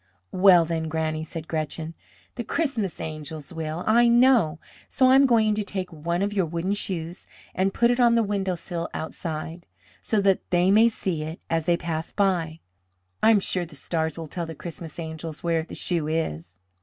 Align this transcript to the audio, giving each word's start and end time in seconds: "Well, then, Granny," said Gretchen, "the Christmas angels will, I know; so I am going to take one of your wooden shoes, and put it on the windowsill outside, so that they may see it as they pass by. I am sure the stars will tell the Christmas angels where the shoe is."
"Well, 0.31 0.65
then, 0.65 0.89
Granny," 0.89 1.23
said 1.23 1.47
Gretchen, 1.47 1.93
"the 2.33 2.43
Christmas 2.43 2.99
angels 2.99 3.53
will, 3.53 3.83
I 3.85 4.07
know; 4.07 4.57
so 4.89 5.07
I 5.07 5.13
am 5.13 5.27
going 5.27 5.53
to 5.53 5.63
take 5.63 5.93
one 5.93 6.23
of 6.23 6.33
your 6.33 6.47
wooden 6.47 6.73
shoes, 6.73 7.27
and 7.53 7.71
put 7.71 7.91
it 7.91 7.99
on 7.99 8.15
the 8.15 8.23
windowsill 8.23 8.89
outside, 8.95 9.67
so 10.01 10.19
that 10.21 10.41
they 10.49 10.71
may 10.71 10.89
see 10.89 11.21
it 11.21 11.39
as 11.51 11.67
they 11.67 11.77
pass 11.77 12.11
by. 12.11 12.61
I 13.21 13.29
am 13.29 13.39
sure 13.39 13.63
the 13.63 13.75
stars 13.75 14.17
will 14.17 14.25
tell 14.25 14.47
the 14.47 14.55
Christmas 14.55 14.97
angels 14.97 15.43
where 15.43 15.61
the 15.61 15.75
shoe 15.75 16.07
is." 16.07 16.57